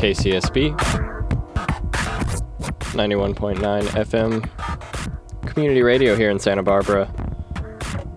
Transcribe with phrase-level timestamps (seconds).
[0.00, 0.74] KCSB
[2.94, 7.12] 91.9 FM community radio here in Santa Barbara.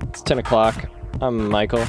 [0.03, 0.89] It's 10 o'clock.
[1.19, 1.81] I'm Michael.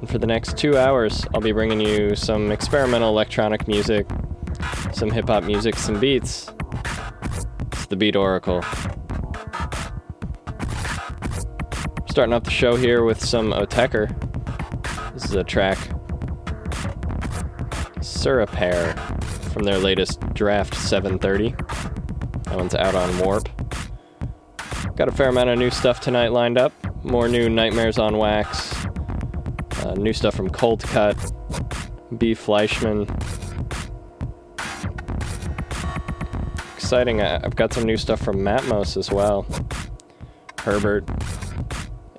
[0.00, 4.06] And for the next two hours, I'll be bringing you some experimental electronic music,
[4.92, 6.50] some hip hop music, some beats.
[7.72, 8.60] It's the Beat Oracle.
[12.10, 14.14] Starting off the show here with some Autechre.
[15.14, 15.78] This is a track,
[18.22, 18.94] Surripere,
[19.52, 21.56] from their latest Draft 730.
[22.44, 23.48] That one's out on Warp.
[24.94, 26.72] Got a fair amount of new stuff tonight lined up.
[27.02, 28.86] More new Nightmares on Wax,
[29.82, 31.18] uh, new stuff from Coldcut,
[32.16, 32.32] B.
[32.32, 33.08] Fleischmann.
[36.76, 39.44] Exciting, I've got some new stuff from Matmos as well.
[40.60, 41.08] Herbert.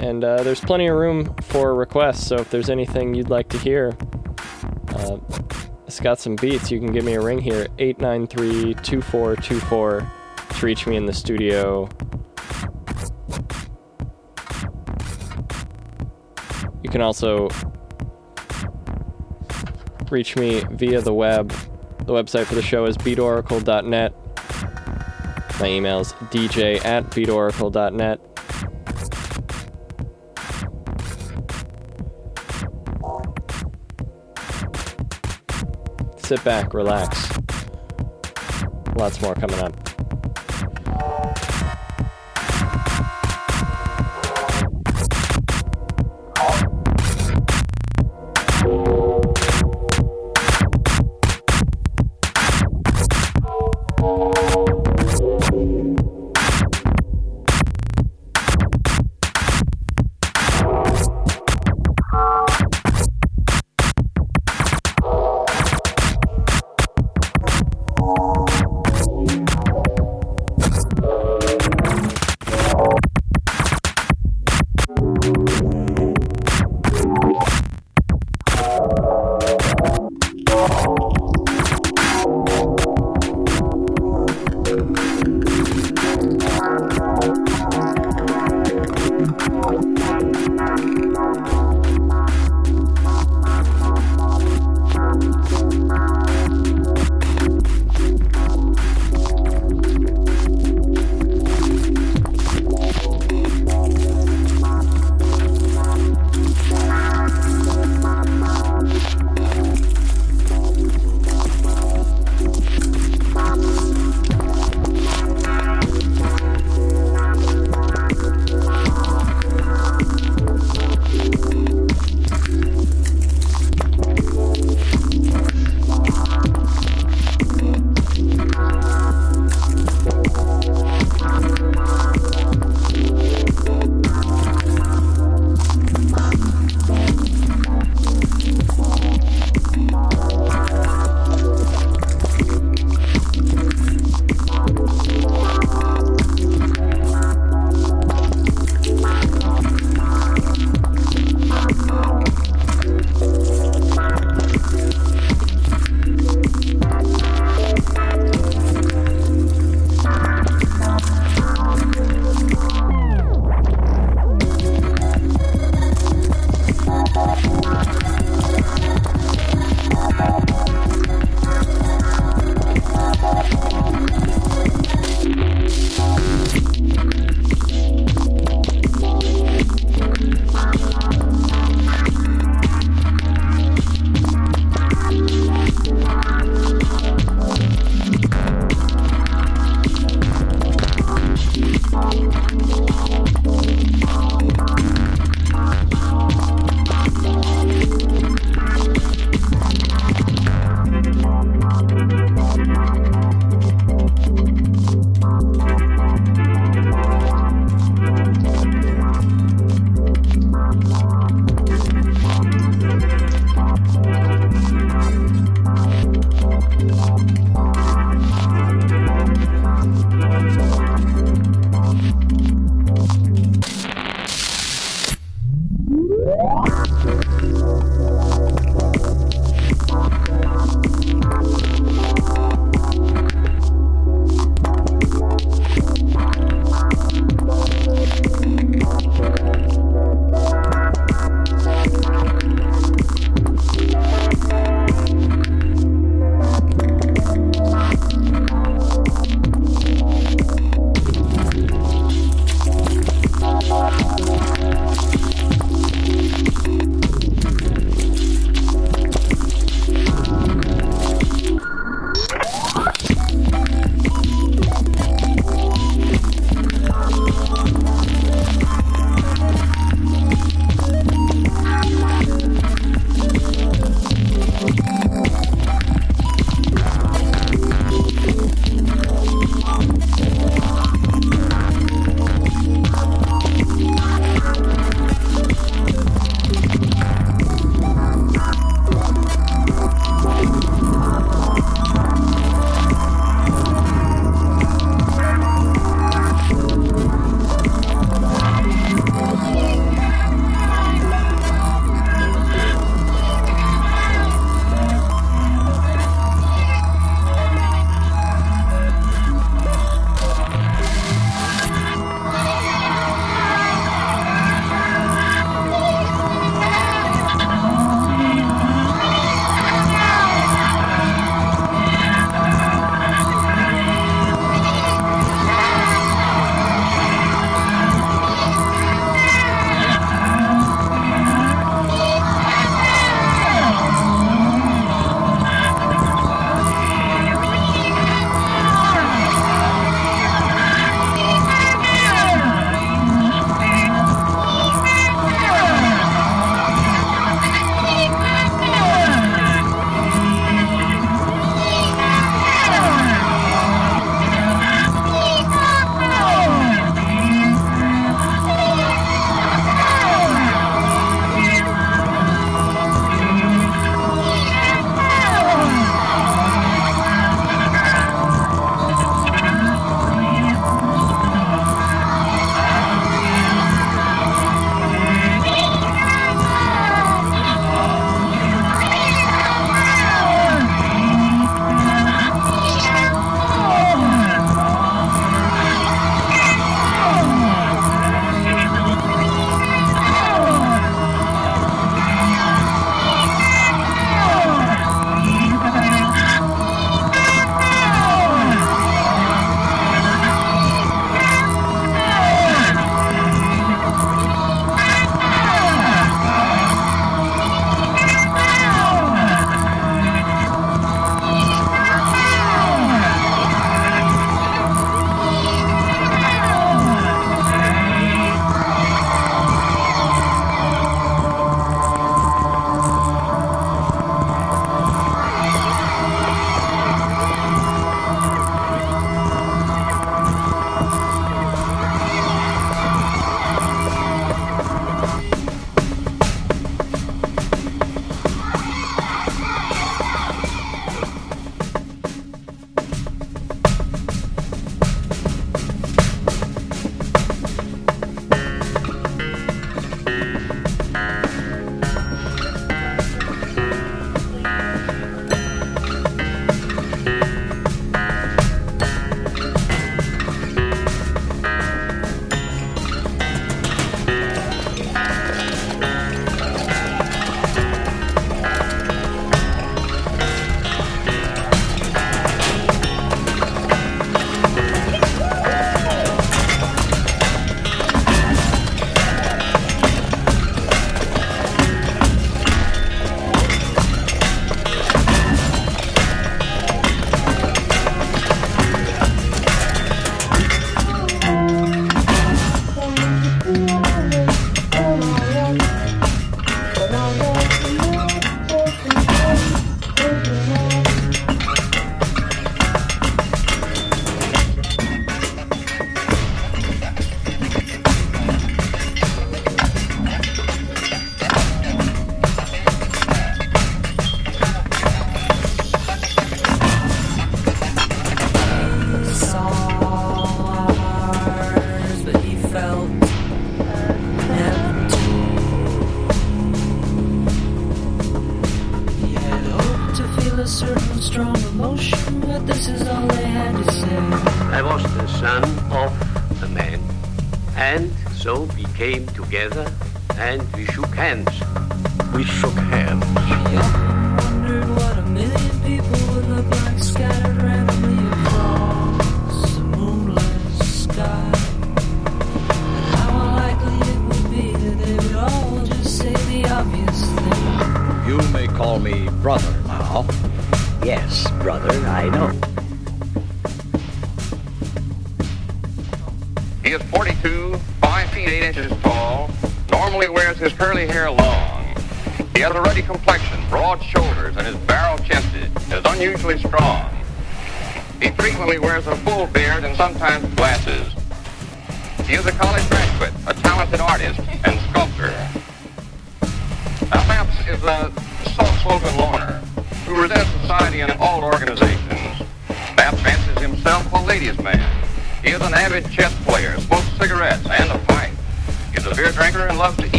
[0.00, 3.58] And uh, there's plenty of room for requests, so if there's anything you'd like to
[3.58, 3.96] hear,
[5.92, 6.70] it's got some beats.
[6.70, 10.10] You can give me a ring here, 893 2424,
[10.48, 11.86] to reach me in the studio.
[16.82, 17.50] You can also
[20.10, 21.50] reach me via the web.
[21.98, 24.14] The website for the show is beatoracle.net.
[25.60, 28.31] My email is dj at beatoracle.net.
[36.32, 37.30] Sit back, relax.
[38.96, 39.91] Lots more coming up.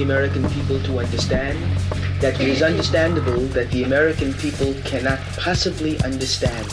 [0.00, 1.58] the American people to understand
[2.22, 6.66] that it is understandable that the American people cannot possibly understand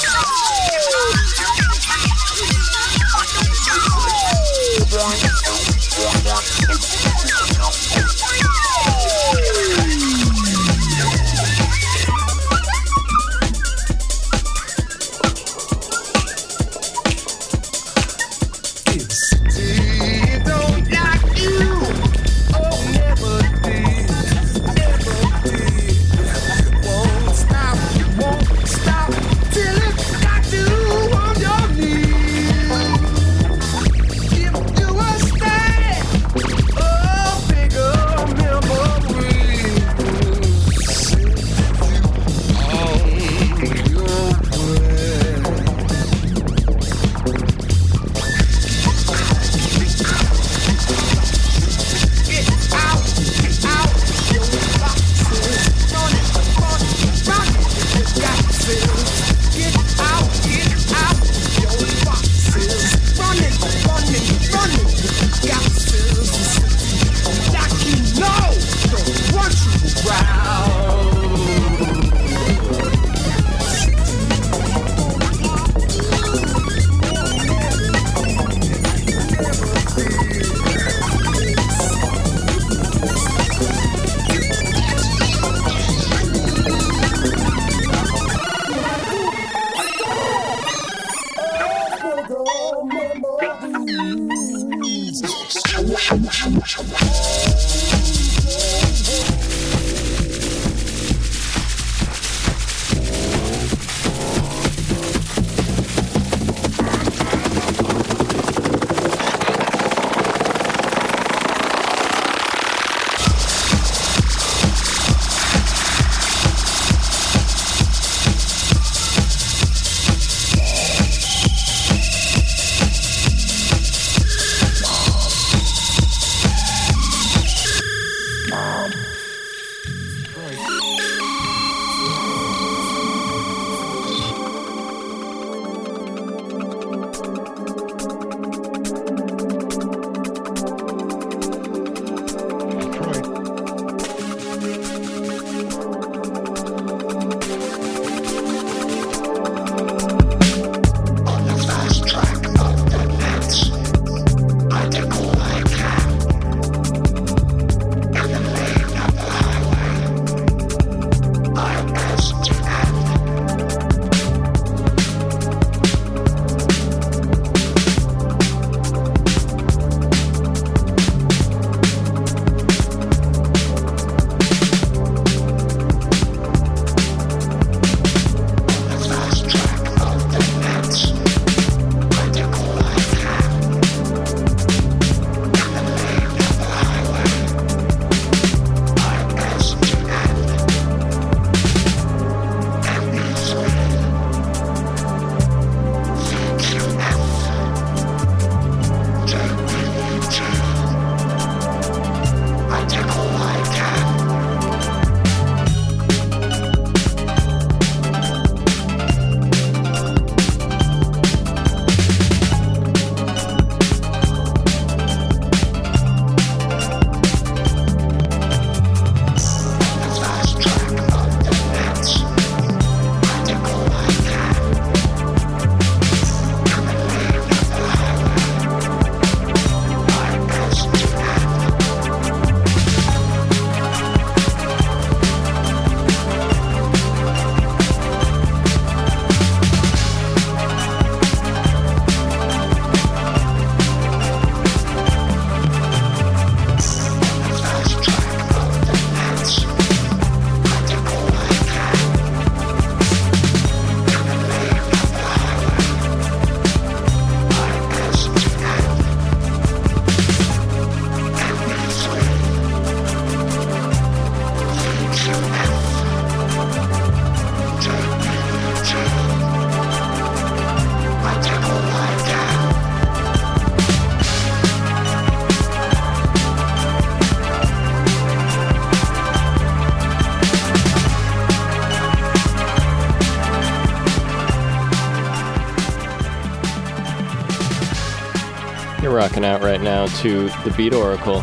[289.24, 291.40] Rocking out right now to the Beat Oracle,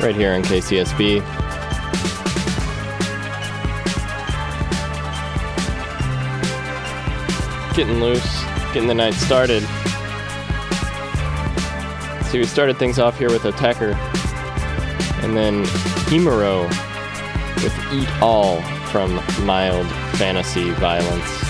[0.00, 1.20] right here on KCSB.
[7.76, 9.62] getting loose, getting the night started.
[12.30, 13.94] So we started things off here with Autechre,
[15.22, 15.64] and then
[16.06, 16.66] Himuro
[17.62, 19.86] with Eat All from Mild
[20.16, 21.44] Fantasy Violence.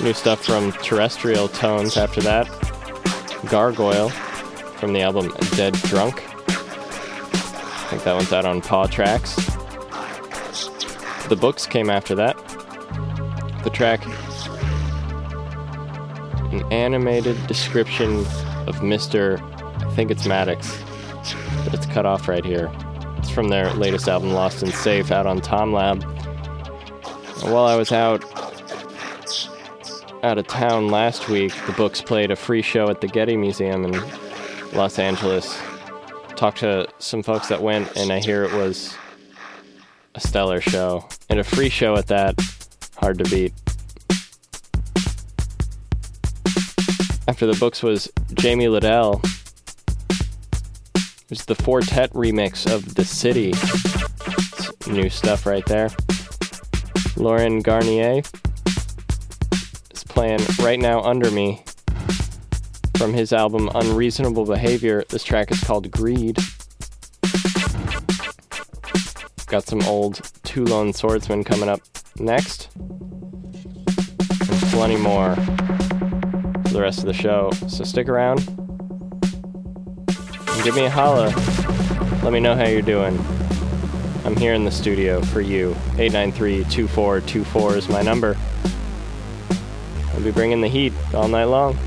[0.00, 2.59] New stuff from Terrestrial Tones after that.
[3.50, 4.10] Gargoyle
[4.78, 6.22] from the album Dead Drunk.
[6.48, 9.34] I think that one's out on Paw Tracks.
[11.28, 12.36] The books came after that.
[13.64, 14.02] The track
[16.52, 18.18] an animated description
[18.66, 19.40] of Mr.
[19.84, 20.82] I think it's Maddox,
[21.64, 22.70] but it's cut off right here.
[23.18, 26.02] It's from their latest album, Lost and Safe, out on Tomlab.
[27.44, 28.24] While I was out
[30.22, 33.84] out of town last week, the books played a free show at the Getty Museum
[33.84, 34.02] in
[34.72, 35.58] Los Angeles.
[36.36, 38.96] Talked to some folks that went, and I hear it was
[40.14, 41.06] a stellar show.
[41.28, 42.34] And a free show at that,
[42.96, 43.52] hard to beat.
[47.28, 49.24] After the books was Jamie Lidell.
[50.94, 53.52] It was the Four Tet remix of The City.
[53.52, 55.90] It's new stuff right there.
[57.16, 58.22] Laurent Garnier
[60.20, 61.64] playing right now under me
[62.98, 65.02] from his album Unreasonable Behavior.
[65.08, 66.36] This track is called Greed.
[69.46, 71.80] Got some old Two Lone Swordsmen coming up
[72.18, 72.68] next.
[72.76, 77.50] And plenty more for the rest of the show.
[77.66, 78.46] So stick around.
[78.46, 81.32] And give me a holla.
[82.22, 83.18] Let me know how you're doing.
[84.26, 85.70] I'm here in the studio for you.
[85.96, 88.36] 893 2424 is my number.
[90.20, 91.78] I'll be bringing the heat all night long.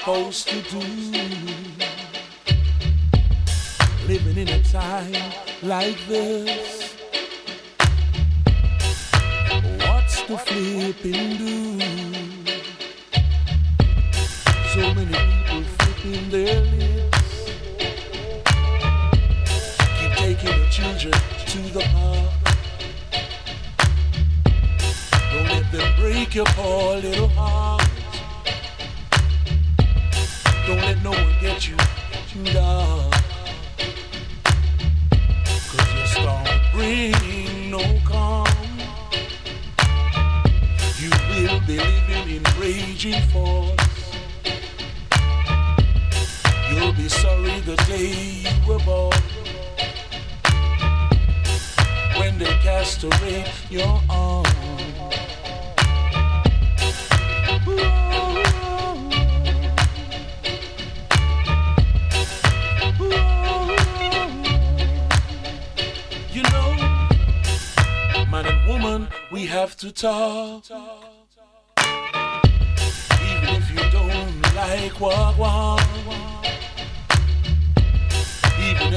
[0.00, 0.78] Supposed to do?
[4.08, 5.12] Living in a time
[5.62, 6.29] like this.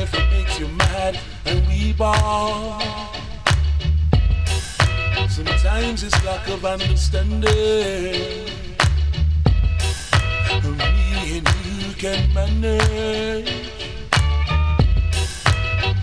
[0.03, 2.81] If it makes you mad and we ball.
[5.29, 8.49] Sometimes it's lack of understanding.
[10.65, 13.49] And me and you can manage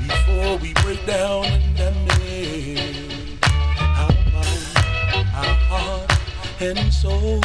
[0.09, 3.39] before we break down and damage
[4.01, 4.77] our mind,
[5.41, 6.11] our heart
[6.61, 7.41] and soul.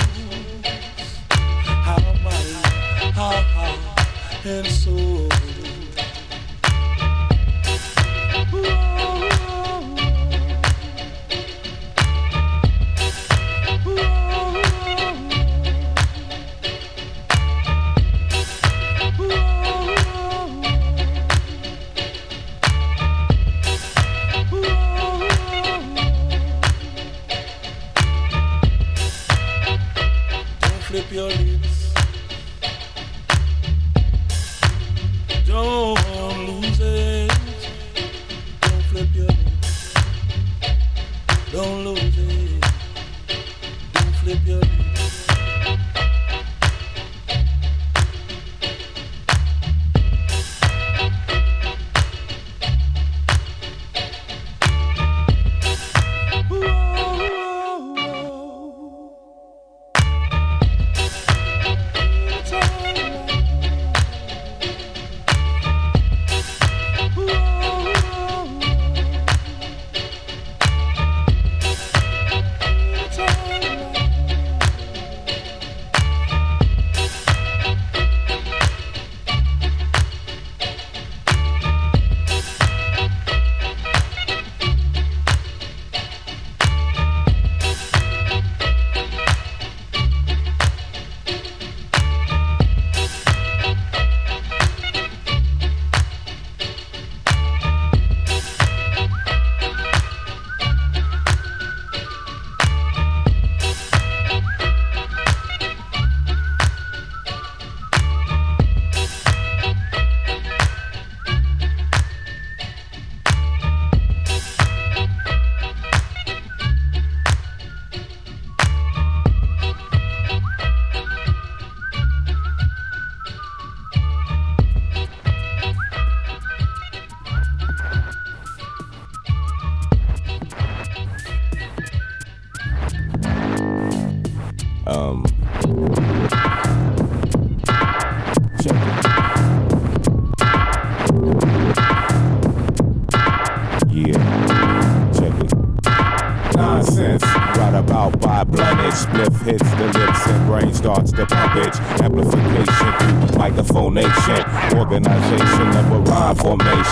[1.91, 5.30] Our mind, our heart and soul.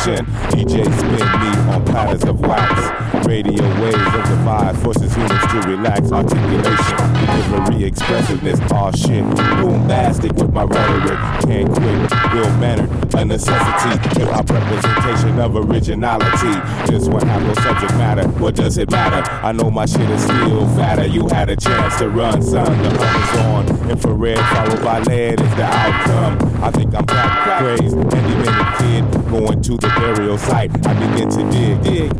[0.03, 3.25] DJ spin me on platters of wax.
[3.25, 6.11] Radio waves of the vibe forces humans to relax.
[6.11, 8.59] Articulation, delivery, expressiveness.
[8.73, 9.23] All shit.
[9.63, 11.17] Bombastic with my rhetoric.
[11.45, 12.11] Can't quit.
[12.35, 12.89] Ill mannered.
[13.15, 14.19] A necessity.
[14.19, 16.91] Hip hop representation of originality.
[16.91, 18.27] This one have no subject matter.
[18.39, 19.23] What does it matter?
[19.31, 21.07] I know my shit is still fatter.
[21.07, 22.65] You had a chance to run, son.
[22.65, 23.89] The hunt is on.
[23.89, 26.61] Infrared followed by lead is the outcome.
[26.61, 27.95] I think I'm crack crazed.
[27.95, 29.22] Any minute kid
[29.63, 30.71] to the burial site.
[30.85, 32.11] I begin to dig, dig.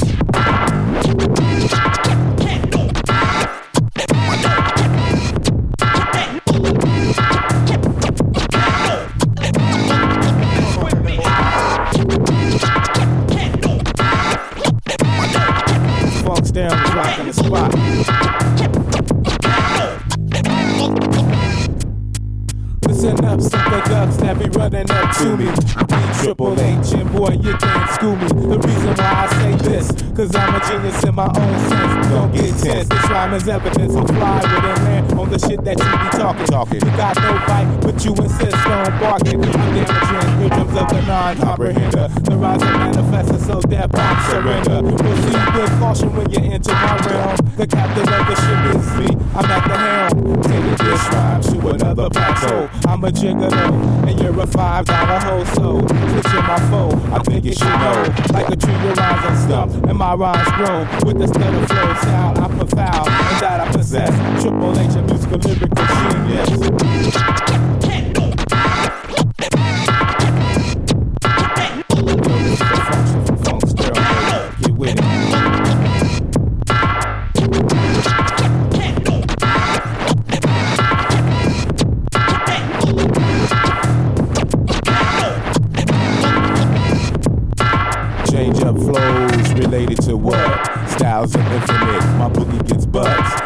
[31.27, 32.07] My own sense.
[32.07, 33.95] Don't get tense, this rhyme is evidence.
[33.95, 36.45] I'm fly with a man on the shit that you be talking.
[36.45, 36.75] talking.
[36.75, 39.43] You got no bite, but you insist on barking.
[39.43, 42.07] I'm damaging rhythms of the non-comprehender.
[42.23, 44.79] The rise of manifesting so that I surrender.
[44.97, 47.37] Proceed with caution when you enter my realm.
[47.55, 49.09] The captain of the ship is me.
[49.35, 50.41] I'm at the helm.
[50.43, 52.69] Taking this rhyme to another plateau.
[52.87, 55.43] I'm a gigolo, and you're a five dollar hoe.
[55.55, 58.13] So switching my foe, I think you should know.
[58.33, 61.93] Like a tree, your rhymes are stumped, and my rhymes grow with the stutter flow
[62.01, 62.37] sound.
[62.39, 64.41] I profound, and that I possess.
[64.41, 67.32] Triple H, a musical lyrical genius.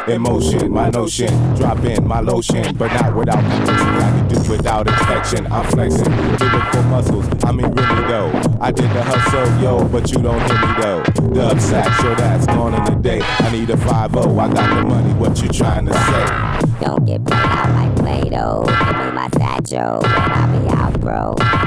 [0.07, 1.55] Emotion, my notion.
[1.55, 3.89] Drop in my lotion, but not without complexity.
[3.89, 5.47] I can do without infection.
[5.47, 7.25] I'm flexing lyrical muscles.
[7.43, 8.31] I mean, really though.
[8.61, 11.03] I did the hustle, yo, but you don't hear me though.
[11.33, 13.21] The upsack, sure that's gone in the day.
[13.21, 14.39] I need a 5 0.
[14.39, 15.13] I got the money.
[15.15, 16.85] What you trying to say?
[16.85, 18.63] Don't get played out like Play-Doh.
[18.65, 21.66] Give me my satchel and I'll be out, bro.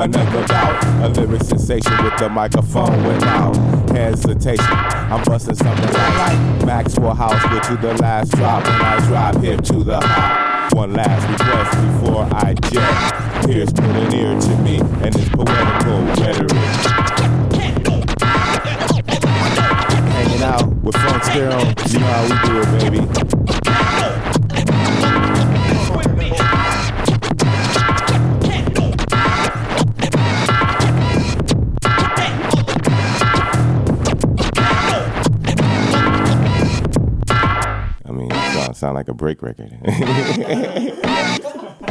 [0.00, 3.54] Another bout, a lyric sensation with the microphone without
[3.90, 4.64] hesitation.
[4.64, 9.60] I'm busting something like Maxwell House, get to the last drop when I drop hip
[9.64, 10.72] to the hop.
[10.72, 13.44] One last request before I jet.
[13.44, 16.50] Here's put an ear to me and this poetical rhetoric.
[20.08, 21.24] Hanging out with Funk
[21.92, 23.49] you know how we do it, baby.
[39.20, 39.70] Break record.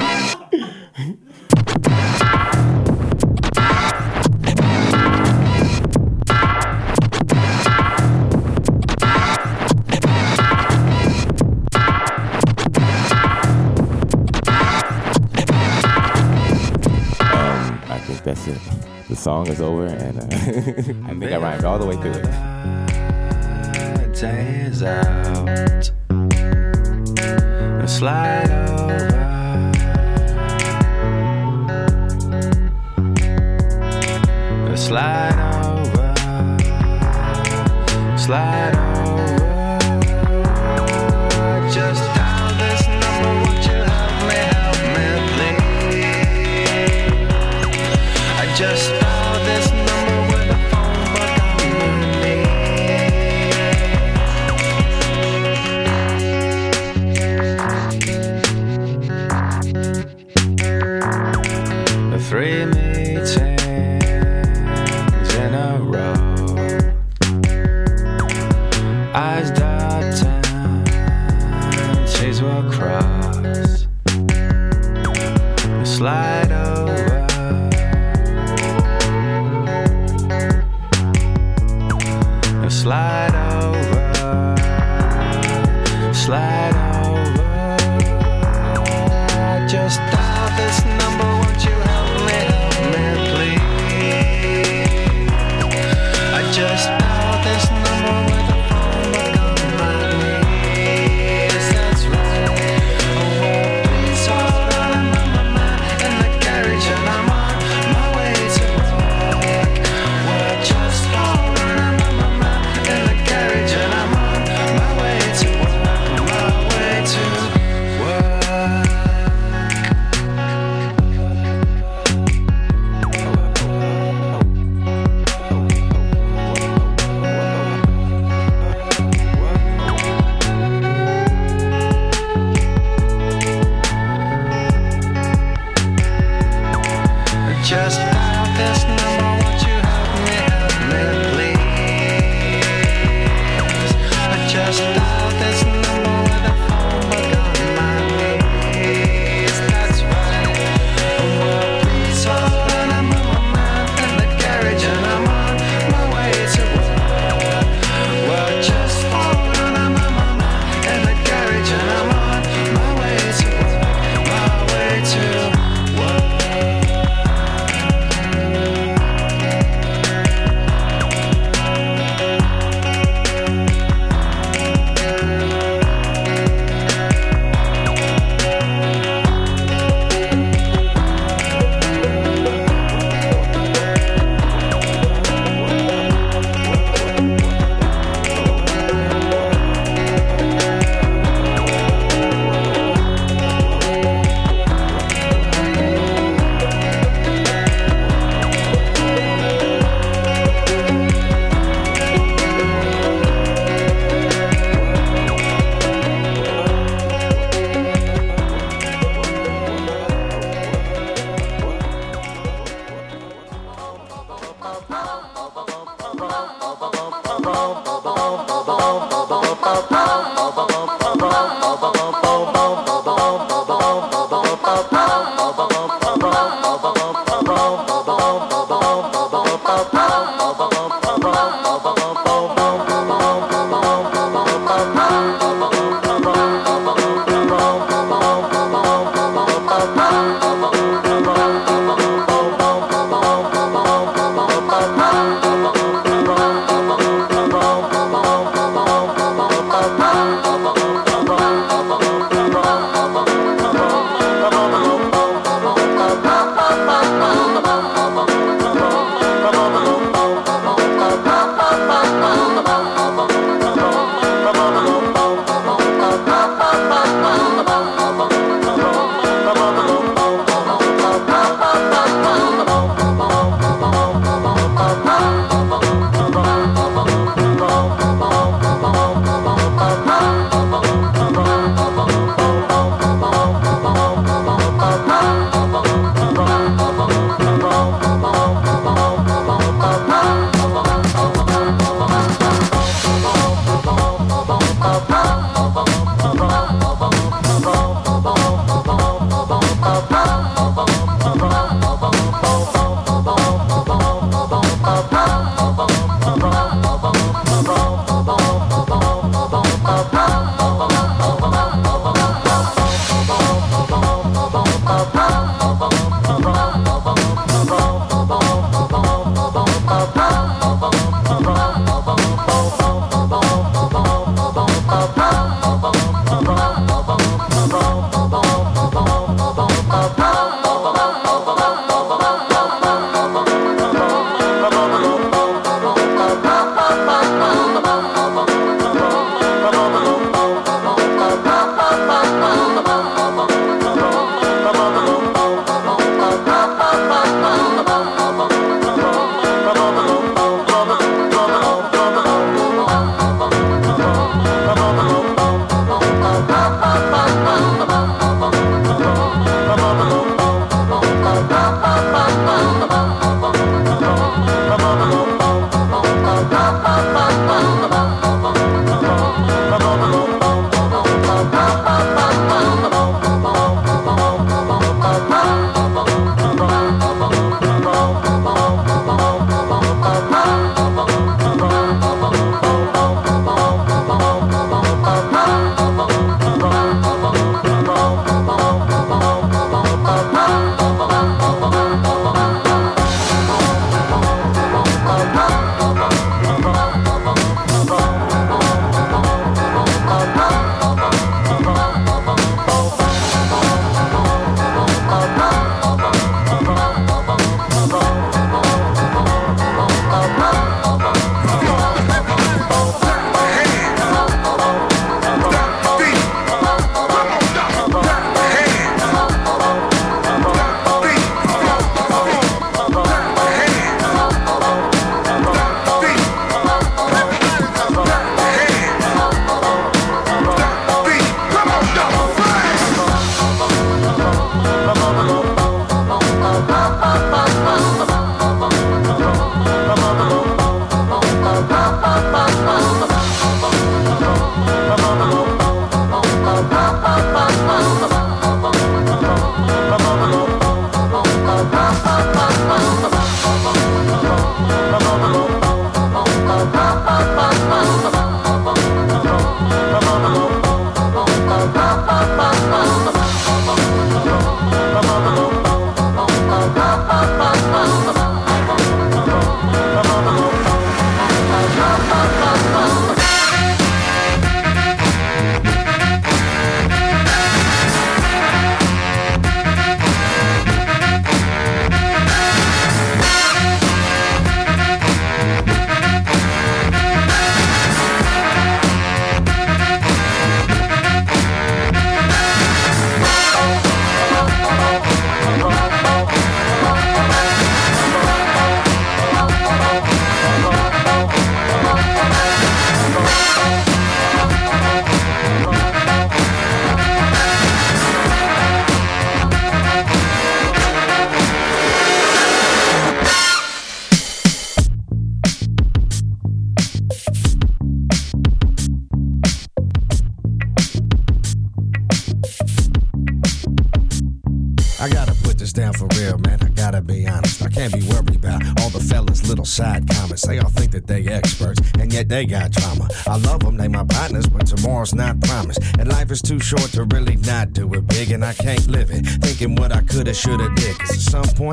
[17.22, 18.58] Um, I think that's it.
[19.08, 22.26] The song is over, and uh, I think I rhymed all the way through it.
[24.16, 25.92] days out
[28.00, 29.10] slide over.
[34.78, 35.36] Slide
[35.66, 36.16] over,
[38.18, 38.89] slide over.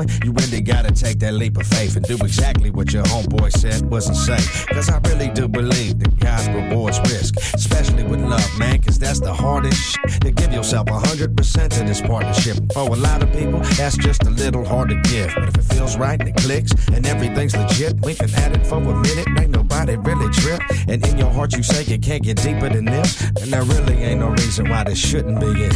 [0.01, 3.03] At point, you really gotta take that leap of faith and do exactly what your
[3.03, 4.67] homeboy said wasn't safe.
[4.67, 8.81] Cause I really do believe that God rewards risk, especially with love, man.
[8.81, 10.21] Cause that's the hardest shit.
[10.21, 12.57] To give yourself 100% to this partnership.
[12.73, 15.33] For a lot of people, that's just a little hard to give.
[15.35, 18.65] But if it feels right and it clicks and everything's legit, we can add it
[18.65, 19.27] for a minute.
[19.39, 20.61] Ain't nobody really trip.
[20.87, 23.21] And in your heart, you say you can't get deeper than this.
[23.41, 25.73] And there really ain't no reason why this shouldn't be it.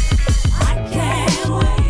[0.60, 1.81] I can't wait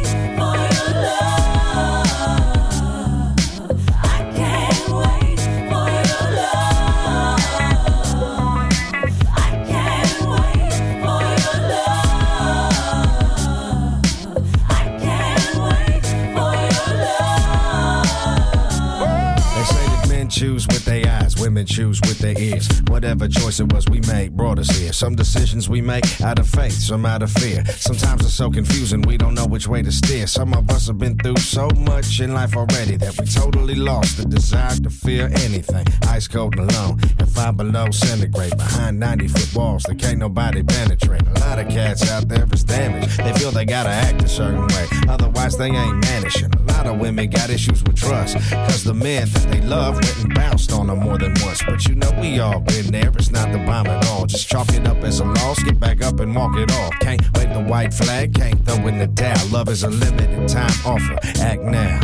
[23.52, 24.94] choice it was we made brought us here.
[24.94, 27.66] Some decisions we make out of faith, some out of fear.
[27.66, 30.28] Sometimes it's so confusing we don't know which way to steer.
[30.28, 34.18] Some of us have been through so much in life already that we totally lost
[34.18, 35.86] the desire to fear anything.
[36.08, 40.64] Ice cold and alone, and five below centigrade behind 90 foot walls that can't nobody
[40.64, 41.24] penetrate.
[41.28, 43.18] A lot of cats out there is damaged.
[43.18, 46.52] They feel they gotta act a certain way, otherwise they ain't managing.
[46.82, 50.24] A lot of women got issues with trust, cause the men that they love went
[50.24, 51.62] and bounced on them more than once.
[51.62, 54.26] But you know we all been there, it's not the bomb at all.
[54.26, 56.94] Just chalk it up as a loss, get back up and walk it off.
[57.00, 59.48] Can't wave the white flag, can't throw in the towel.
[59.50, 62.00] Love is a limited time offer, act now.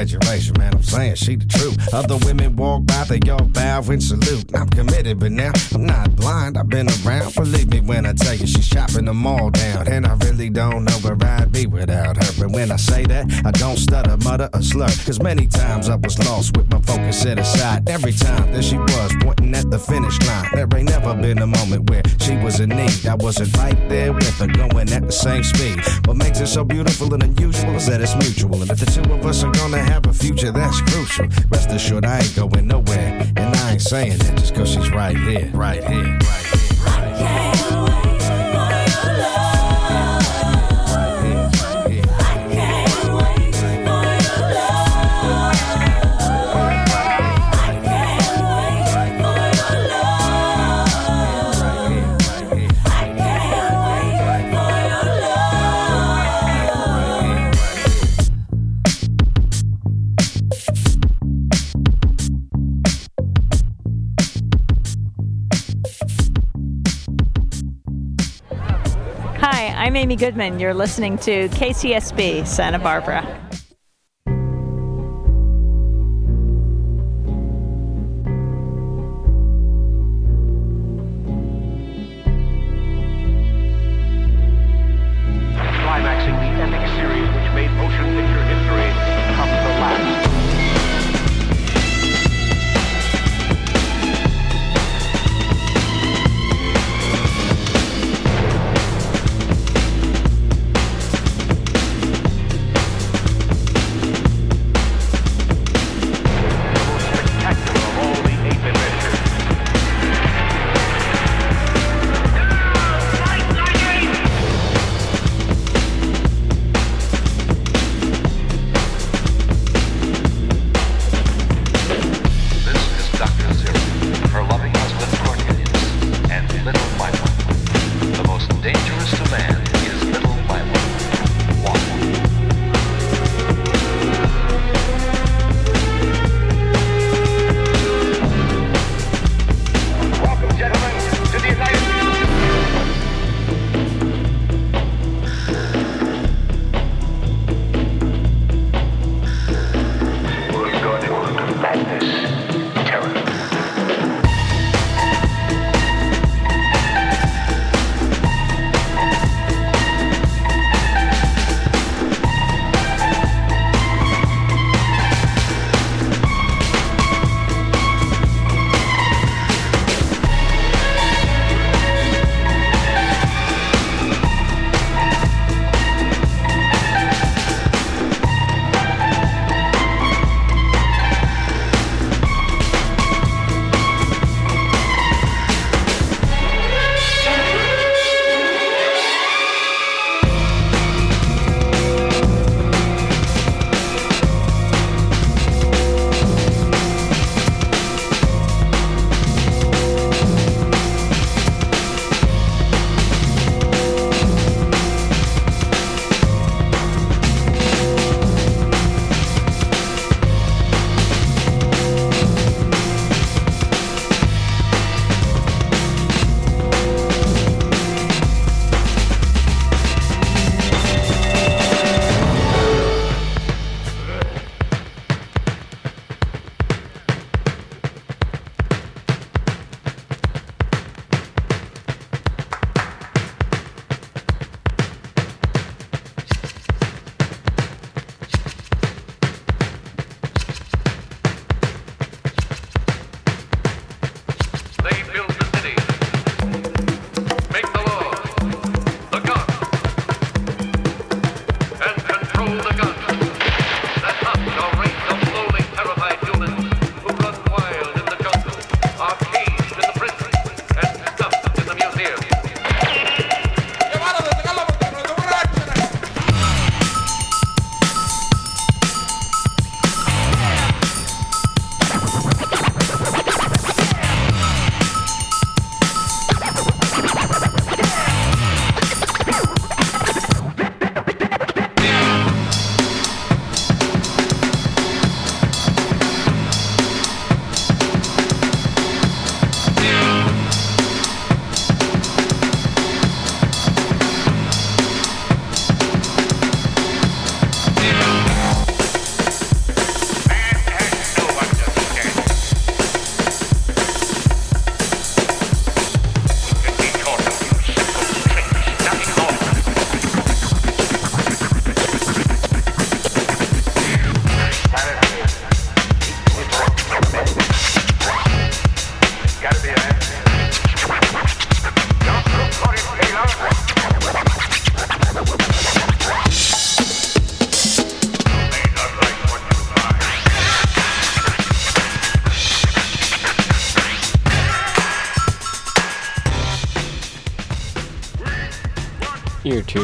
[0.00, 0.74] Exaggeration, man.
[0.74, 1.92] I'm saying she the truth.
[1.92, 4.54] Other women walk by, they all bow and salute.
[4.54, 6.56] I'm committed, but now I'm not blind.
[6.56, 7.34] I've been around.
[7.34, 9.88] Believe me when I tell you, she's chopping them all down.
[9.88, 13.50] And I really don't know where I'd be without But when I say that, I
[13.50, 14.88] don't stutter, mutter, or slur.
[15.04, 17.86] Cause many times I was lost with my focus set aside.
[17.88, 20.48] Every time that she was pointing at the finish line.
[20.54, 23.06] There ain't never been a moment where she was in need.
[23.06, 25.80] I wasn't right there with her, going at the same speed.
[26.06, 28.62] What makes it so beautiful and unusual is that it's mutual.
[28.62, 31.28] And if the two of us are gonna have a future, that's crucial.
[31.50, 33.20] Rest assured, I ain't going nowhere.
[33.36, 36.70] And I ain't saying that just cause she's right here, right here, right here.
[36.86, 36.99] I can't
[70.10, 70.58] Amy Goodman.
[70.58, 73.22] You're listening to KCSB Santa Barbara.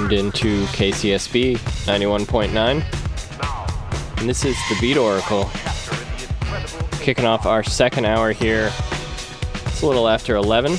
[0.09, 4.18] Tuned in to KCSB 91.9.
[4.18, 5.50] And this is the Beat Oracle.
[7.00, 8.72] Kicking off our second hour here.
[9.64, 10.72] It's a little after 11.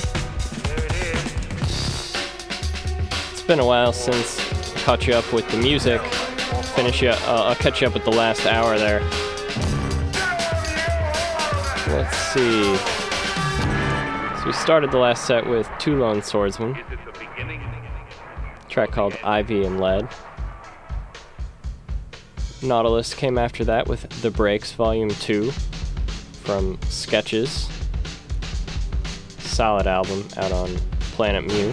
[3.30, 4.40] It's been a while since
[4.76, 6.00] I caught you up with the music.
[6.74, 9.00] Finish you, uh, I'll catch you up with the last hour there.
[11.94, 12.76] Let's see.
[14.38, 16.76] So we started the last set with Two Lone Swordsmen.
[18.78, 20.08] Track called Ivy and Lead.
[22.62, 27.68] Nautilus came after that with The Breaks Volume 2 from Sketches.
[29.40, 31.72] Solid album out on Planet Mu.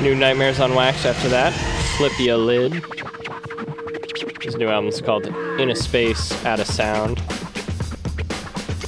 [0.00, 1.52] New Nightmares on Wax after that.
[1.96, 2.74] Flip Ya Lid.
[4.42, 7.16] His new album's called In a Space, Out of Sound.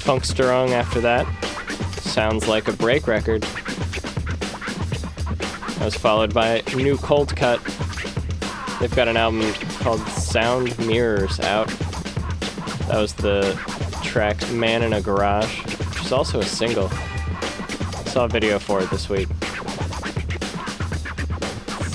[0.04, 1.26] Funkstörung after that.
[2.02, 3.44] Sounds like a break record.
[5.86, 7.60] Was followed by new Coldcut.
[8.80, 11.68] They've got an album called Sound Mirrors out.
[12.88, 13.52] That was the
[14.02, 16.88] track Man in a Garage, which is also a single.
[18.06, 19.28] Saw a video for it this week.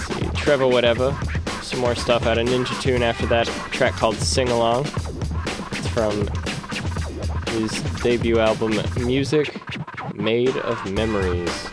[0.06, 1.14] See, Trevor Whatever.
[1.62, 3.48] Some more stuff out of Ninja Tune after that.
[3.74, 4.86] Track called Sing Along.
[5.74, 6.30] It's from
[7.48, 7.70] his
[8.02, 9.54] debut album Music
[10.16, 11.71] Made of Memories.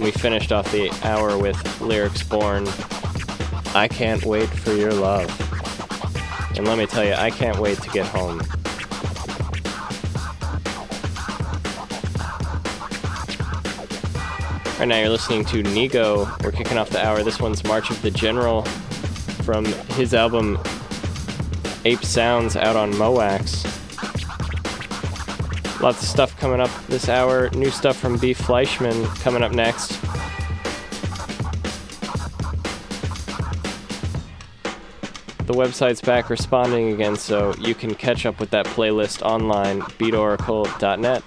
[0.00, 2.66] We finished off the hour with Lyrics Born
[3.72, 5.28] I can't wait for your love.
[6.56, 8.38] And let me tell you, I can't wait to get home.
[14.78, 16.42] Right now, you're listening to Nigo.
[16.42, 17.22] We're kicking off the hour.
[17.22, 18.62] This one's March of the General
[19.44, 20.58] from his album
[21.84, 23.79] Ape Sounds out on Mo' Wax.
[25.80, 27.48] Lots of stuff coming up this hour.
[27.50, 28.34] New stuff from B.
[28.34, 29.98] Fleischmann coming up next.
[35.46, 41.22] The website's back responding again, so you can catch up with that playlist online, beatoracle.net.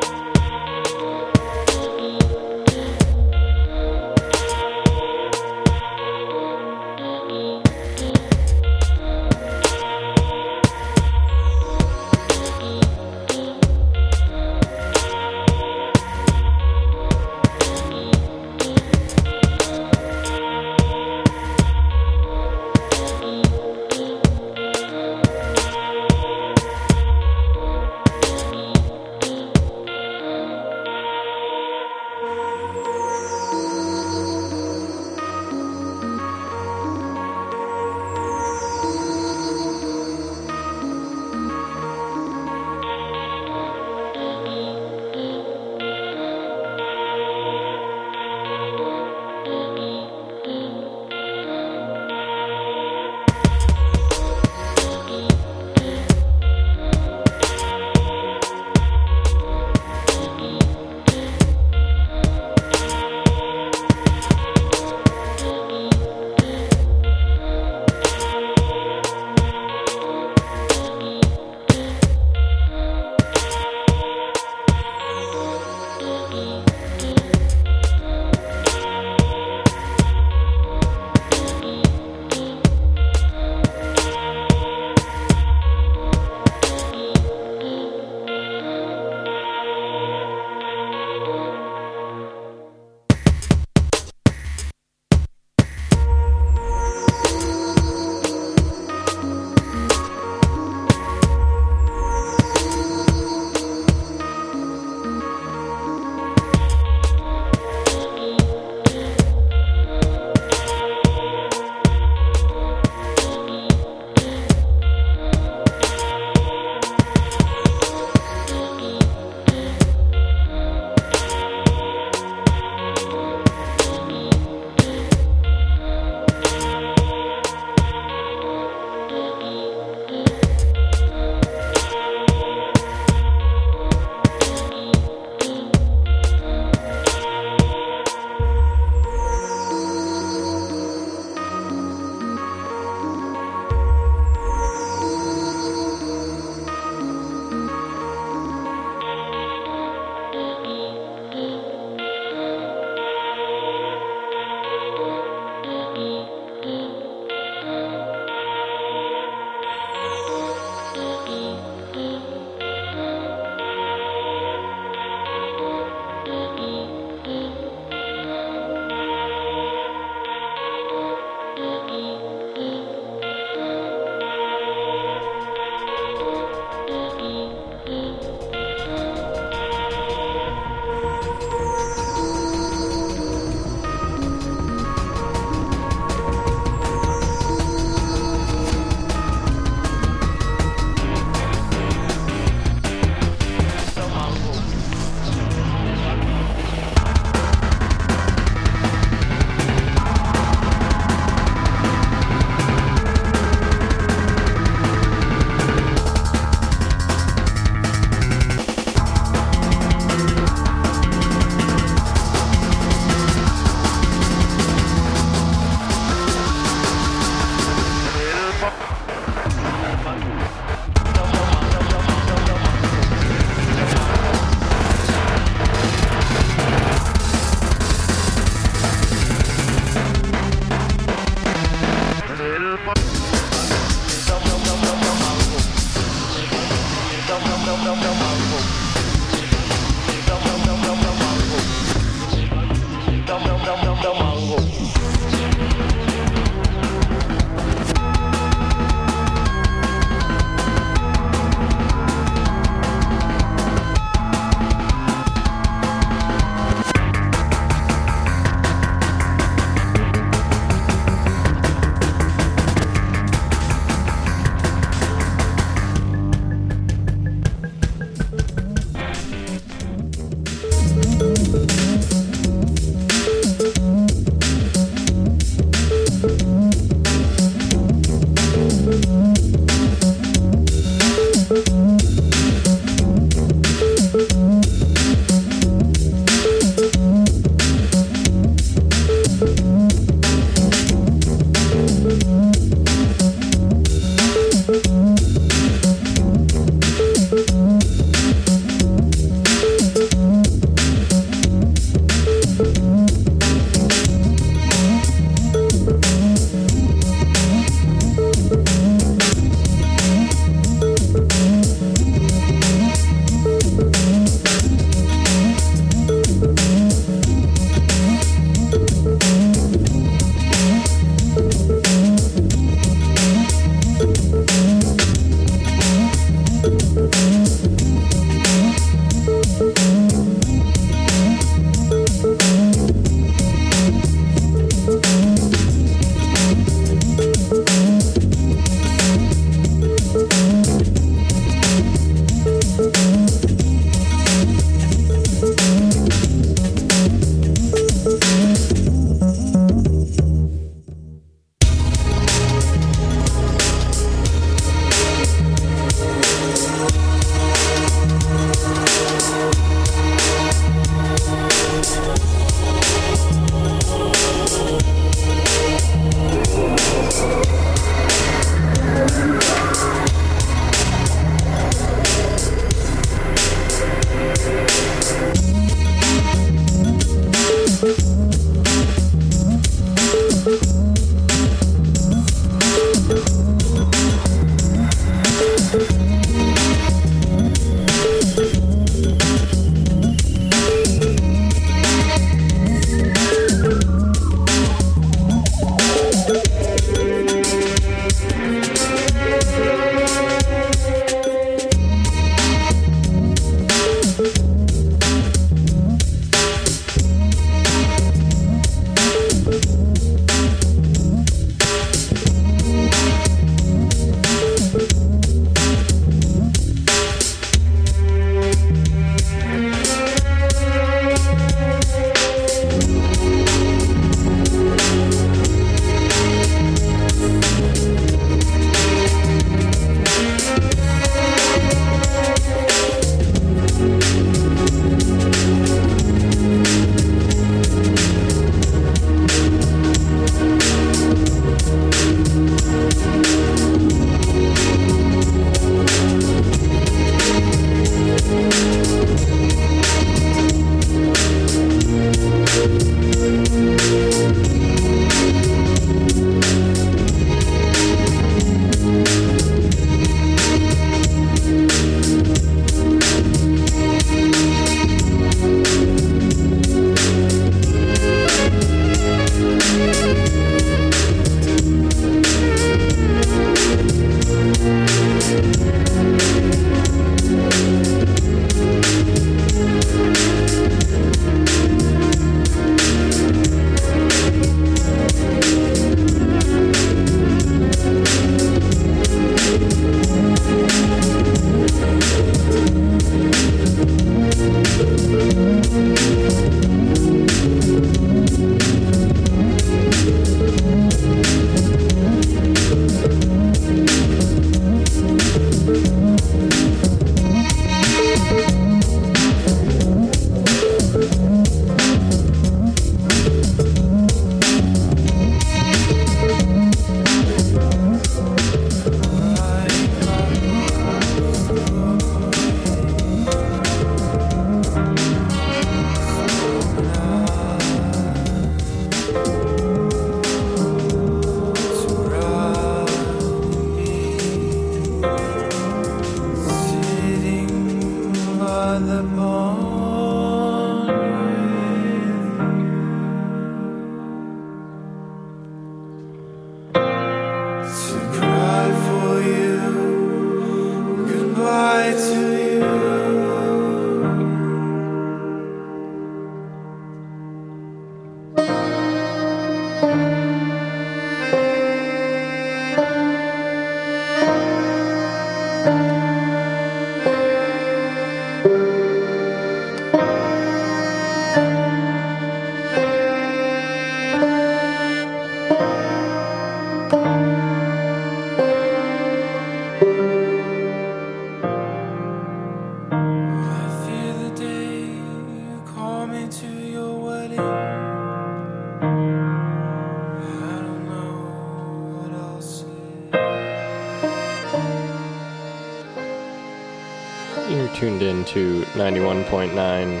[598.74, 600.00] 91.9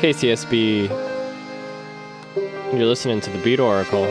[0.00, 0.88] KCSB.
[2.76, 4.04] You're listening to the Beat Oracle.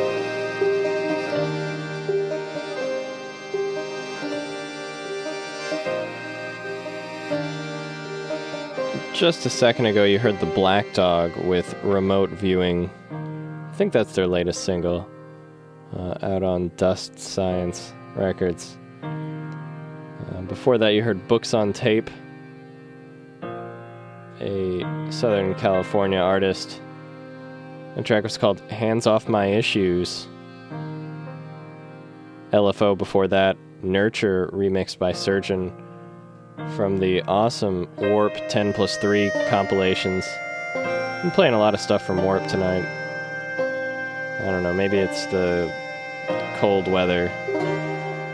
[9.14, 12.90] Just a second ago, you heard the Black Dog with Remote Viewing.
[13.12, 15.08] I think that's their latest single,
[15.96, 18.78] uh, out on Dust Science Records.
[19.04, 22.10] Uh, before that, you heard Books on Tape,
[25.20, 26.80] Southern California artist.
[27.98, 30.30] The track was called Hands Off My Issues.
[32.54, 35.74] LFO before that, Nurture remixed by Surgeon
[36.78, 40.26] from the awesome Warp 10 plus 3 compilations.
[40.74, 42.86] I'm playing a lot of stuff from Warp tonight.
[44.40, 45.70] I don't know, maybe it's the
[46.60, 47.30] cold weather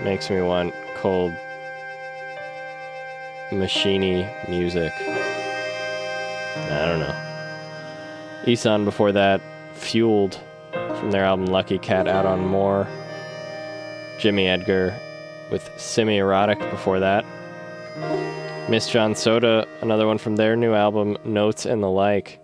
[0.03, 1.33] makes me want cold
[3.49, 4.93] machiney music.
[6.55, 8.51] I don't know.
[8.51, 9.41] Isan before that,
[9.73, 10.39] Fueled
[10.71, 12.87] from their album Lucky Cat out on Morr.
[14.17, 14.97] Jimmy Edgar
[15.51, 17.25] with Semi Erotic before that.
[18.69, 22.39] Miss John Soda, another one from their new album Notes and the Like.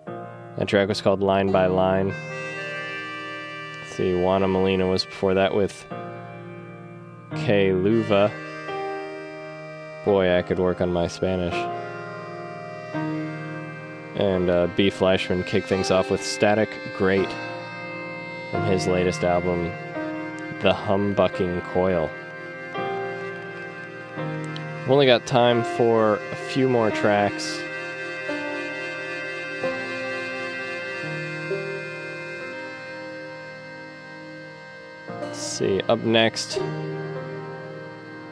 [0.56, 2.14] That track was called Line by Line.
[3.80, 5.84] Let's see, Juana Molina was before that with
[7.36, 7.70] K.
[7.70, 8.30] Luva.
[10.04, 11.81] Boy, I could work on my Spanish.
[14.22, 14.88] And uh, B.
[14.88, 17.28] Fleischmann kick things off with Static Great
[18.52, 19.64] from his latest album,
[20.60, 22.08] The Humbucking Coil.
[24.78, 27.60] We've only got time for a few more tracks.
[35.08, 36.58] Let's see, up next,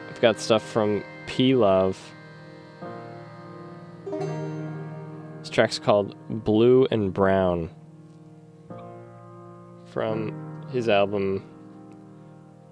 [0.07, 1.99] we've got stuff from P Love.
[5.41, 7.71] This track's called Blue and Brown
[9.87, 11.43] from his album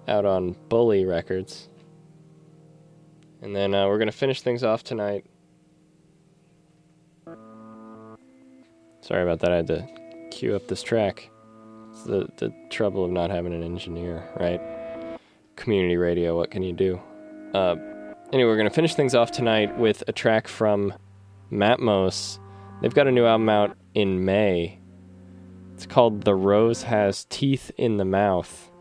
[0.08, 1.68] out on Bully Records.
[3.42, 5.26] And then uh, we're going to finish things off tonight.
[9.02, 9.52] Sorry about that.
[9.52, 9.88] I had to
[10.30, 11.32] cue up this track.
[11.90, 14.62] It's the, the trouble of not having an engineer, right?
[15.56, 17.02] Community radio, what can you do?
[17.56, 17.76] Uh,
[18.32, 20.94] anyway, we're going to finish things off tonight with a track from
[21.52, 22.38] Matmos.
[22.82, 24.80] They've got a new album out in May.
[25.74, 28.72] It's called The Rose Has Teeth in the Mouth.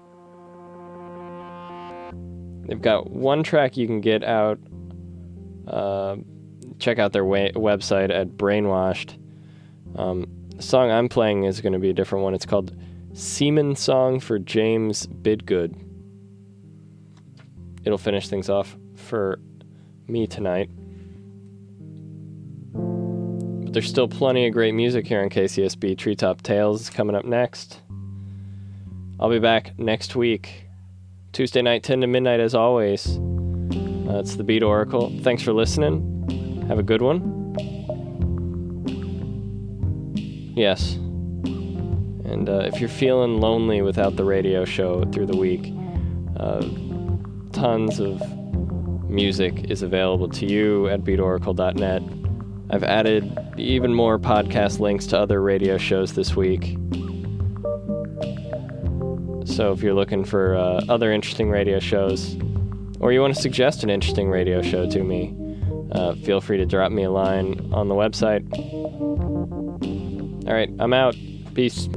[2.66, 4.58] They've got one track you can get out.
[5.66, 6.16] Uh,
[6.78, 9.18] check out their website at Brainwashed.
[9.96, 12.34] Um, the song I'm playing is going to be a different one.
[12.34, 12.76] It's called
[13.14, 15.74] Semen Song for James Bidgood.
[17.84, 19.40] It'll finish things off for
[20.06, 20.70] me tonight.
[23.68, 25.98] But there's still plenty of great music here on KCSB.
[25.98, 27.82] Treetop Tales is coming up next.
[29.20, 30.64] I'll be back next week.
[31.32, 33.18] Tuesday night, 10 to midnight, as always.
[33.18, 35.12] Uh, it's the Beat Oracle.
[35.20, 36.64] Thanks for listening.
[36.68, 37.54] Have a good one.
[40.56, 40.94] Yes.
[42.24, 45.74] And uh, if you're feeling lonely without the radio show through the week,
[46.38, 46.66] uh,
[47.52, 48.22] tons of
[49.10, 52.17] music is available to you at beatoracle.net.
[52.70, 56.76] I've added even more podcast links to other radio shows this week.
[59.46, 62.36] So if you're looking for uh, other interesting radio shows,
[63.00, 65.34] or you want to suggest an interesting radio show to me,
[65.92, 68.46] uh, feel free to drop me a line on the website.
[70.46, 71.16] All right, I'm out.
[71.54, 71.88] Peace.